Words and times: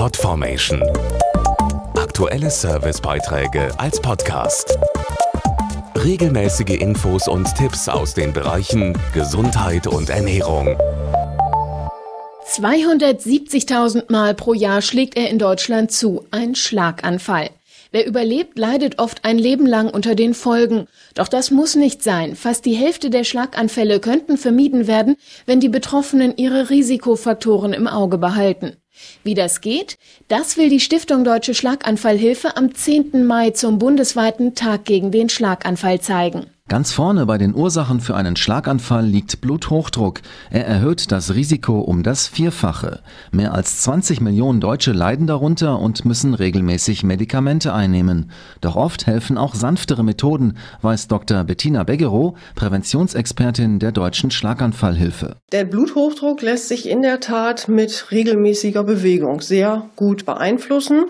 Podformation. 0.00 0.82
Aktuelle 1.94 2.50
Servicebeiträge 2.50 3.68
als 3.78 4.00
Podcast. 4.00 4.78
Regelmäßige 5.94 6.80
Infos 6.80 7.28
und 7.28 7.54
Tipps 7.54 7.86
aus 7.86 8.14
den 8.14 8.32
Bereichen 8.32 8.96
Gesundheit 9.12 9.86
und 9.86 10.08
Ernährung. 10.08 10.74
270.000 12.48 14.10
Mal 14.10 14.32
pro 14.32 14.54
Jahr 14.54 14.80
schlägt 14.80 15.18
er 15.18 15.28
in 15.28 15.38
Deutschland 15.38 15.92
zu, 15.92 16.24
ein 16.30 16.54
Schlaganfall. 16.54 17.50
Wer 17.92 18.06
überlebt, 18.06 18.58
leidet 18.58 18.98
oft 19.00 19.24
ein 19.24 19.38
Leben 19.38 19.66
lang 19.66 19.90
unter 19.90 20.14
den 20.14 20.34
Folgen. 20.34 20.86
Doch 21.14 21.26
das 21.26 21.50
muss 21.50 21.74
nicht 21.74 22.02
sein. 22.02 22.36
Fast 22.36 22.64
die 22.64 22.74
Hälfte 22.74 23.10
der 23.10 23.24
Schlaganfälle 23.24 23.98
könnten 23.98 24.36
vermieden 24.36 24.86
werden, 24.86 25.16
wenn 25.46 25.58
die 25.58 25.68
Betroffenen 25.68 26.36
ihre 26.36 26.70
Risikofaktoren 26.70 27.72
im 27.72 27.88
Auge 27.88 28.18
behalten. 28.18 28.76
Wie 29.24 29.34
das 29.34 29.60
geht, 29.60 29.98
das 30.28 30.56
will 30.56 30.68
die 30.68 30.80
Stiftung 30.80 31.24
Deutsche 31.24 31.54
Schlaganfallhilfe 31.54 32.56
am 32.56 32.74
10. 32.74 33.26
Mai 33.26 33.50
zum 33.50 33.78
bundesweiten 33.78 34.54
Tag 34.54 34.84
gegen 34.84 35.10
den 35.10 35.28
Schlaganfall 35.28 36.00
zeigen. 36.00 36.46
Ganz 36.70 36.92
vorne 36.92 37.26
bei 37.26 37.36
den 37.36 37.52
Ursachen 37.52 37.98
für 37.98 38.14
einen 38.14 38.36
Schlaganfall 38.36 39.04
liegt 39.04 39.40
Bluthochdruck. 39.40 40.20
Er 40.50 40.68
erhöht 40.68 41.10
das 41.10 41.34
Risiko 41.34 41.80
um 41.80 42.04
das 42.04 42.28
Vierfache. 42.28 43.00
Mehr 43.32 43.54
als 43.54 43.80
20 43.80 44.20
Millionen 44.20 44.60
Deutsche 44.60 44.92
leiden 44.92 45.26
darunter 45.26 45.80
und 45.80 46.04
müssen 46.04 46.32
regelmäßig 46.32 47.02
Medikamente 47.02 47.74
einnehmen. 47.74 48.30
Doch 48.60 48.76
oft 48.76 49.08
helfen 49.08 49.36
auch 49.36 49.56
sanftere 49.56 50.04
Methoden, 50.04 50.58
weiß 50.80 51.08
Dr. 51.08 51.42
Bettina 51.42 51.82
Beggerow, 51.82 52.38
Präventionsexpertin 52.54 53.80
der 53.80 53.90
Deutschen 53.90 54.30
Schlaganfallhilfe. 54.30 55.38
Der 55.50 55.64
Bluthochdruck 55.64 56.40
lässt 56.40 56.68
sich 56.68 56.88
in 56.88 57.02
der 57.02 57.18
Tat 57.18 57.66
mit 57.66 58.12
regelmäßiger 58.12 58.84
Bewegung 58.84 59.40
sehr 59.40 59.90
gut 59.96 60.24
beeinflussen. 60.24 61.06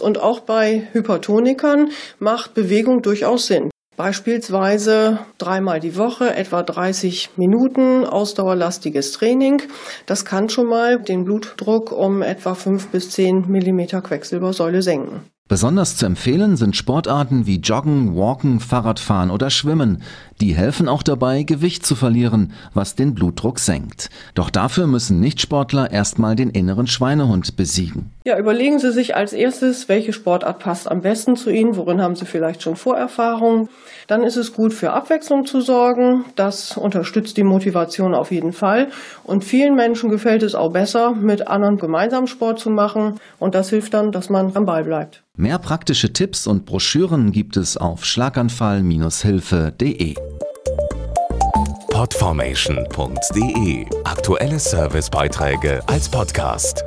Und 0.00 0.20
auch 0.20 0.40
bei 0.40 0.88
Hypertonikern 0.92 1.90
macht 2.18 2.54
Bewegung 2.54 3.02
durchaus 3.02 3.46
Sinn. 3.46 3.70
Beispielsweise 3.96 5.20
dreimal 5.38 5.78
die 5.78 5.96
Woche, 5.96 6.34
etwa 6.34 6.62
30 6.62 7.36
Minuten 7.36 8.04
ausdauerlastiges 8.04 9.12
Training. 9.12 9.62
Das 10.06 10.24
kann 10.24 10.48
schon 10.48 10.66
mal 10.66 11.00
den 11.00 11.24
Blutdruck 11.24 11.92
um 11.92 12.22
etwa 12.22 12.54
5 12.54 12.88
bis 12.88 13.10
10 13.10 13.46
Millimeter 13.48 14.02
Quecksilbersäule 14.02 14.82
senken. 14.82 15.22
Besonders 15.46 15.98
zu 15.98 16.06
empfehlen 16.06 16.56
sind 16.56 16.74
Sportarten 16.74 17.46
wie 17.46 17.58
Joggen, 17.58 18.16
Walken, 18.16 18.60
Fahrradfahren 18.60 19.30
oder 19.30 19.50
Schwimmen. 19.50 20.02
Die 20.40 20.54
helfen 20.54 20.88
auch 20.88 21.02
dabei, 21.02 21.42
Gewicht 21.42 21.84
zu 21.84 21.94
verlieren, 21.94 22.54
was 22.72 22.94
den 22.94 23.12
Blutdruck 23.14 23.58
senkt. 23.58 24.08
Doch 24.34 24.48
dafür 24.48 24.86
müssen 24.86 25.20
Nichtsportler 25.20 25.90
erstmal 25.90 26.34
den 26.34 26.48
inneren 26.48 26.86
Schweinehund 26.86 27.56
besiegen. 27.56 28.10
Ja, 28.24 28.38
überlegen 28.38 28.78
Sie 28.78 28.90
sich 28.90 29.16
als 29.16 29.34
erstes, 29.34 29.86
welche 29.90 30.14
Sportart 30.14 30.60
passt 30.60 30.90
am 30.90 31.02
besten 31.02 31.36
zu 31.36 31.50
Ihnen, 31.50 31.76
worin 31.76 32.00
haben 32.00 32.16
Sie 32.16 32.24
vielleicht 32.24 32.62
schon 32.62 32.74
Vorerfahrung. 32.74 33.68
Dann 34.06 34.22
ist 34.22 34.36
es 34.36 34.54
gut 34.54 34.72
für 34.72 34.94
Abwechslung 34.94 35.44
zu 35.44 35.60
sorgen. 35.60 36.24
Das 36.36 36.78
unterstützt 36.78 37.36
die 37.36 37.44
Motivation 37.44 38.14
auf 38.14 38.32
jeden 38.32 38.54
Fall. 38.54 38.88
Und 39.24 39.44
vielen 39.44 39.74
Menschen 39.74 40.08
gefällt 40.08 40.42
es 40.42 40.54
auch 40.54 40.72
besser, 40.72 41.12
mit 41.12 41.48
anderen 41.48 41.76
gemeinsam 41.76 42.26
Sport 42.26 42.60
zu 42.60 42.70
machen. 42.70 43.20
Und 43.38 43.54
das 43.54 43.68
hilft 43.68 43.92
dann, 43.92 44.10
dass 44.10 44.30
man 44.30 44.56
am 44.56 44.64
Ball 44.64 44.84
bleibt. 44.84 45.22
Mehr 45.36 45.58
praktische 45.58 46.12
Tipps 46.12 46.46
und 46.46 46.64
Broschüren 46.64 47.32
gibt 47.32 47.56
es 47.56 47.76
auf 47.76 48.04
schlaganfall-hilfe.de. 48.04 50.14
Podformation.de 51.90 53.86
Aktuelle 54.04 54.60
Servicebeiträge 54.60 55.82
als 55.88 56.08
Podcast. 56.08 56.84